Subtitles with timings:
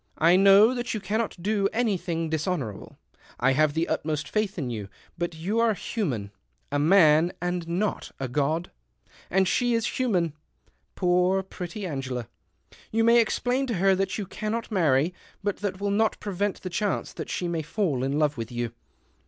[0.17, 2.97] I know that you cannot do anything dishonourable.
[3.39, 6.31] I have the utmost faith in you, but you're human—
[6.71, 8.71] a man, and not a god;
[9.29, 10.33] and she is human—
[10.95, 12.27] poor, pretty Angela.
[12.91, 16.71] You may explain to her that you cannot marry, but that will not prevent the
[16.71, 18.71] chance that she may fall in love with you."